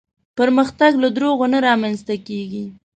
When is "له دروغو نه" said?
1.03-1.59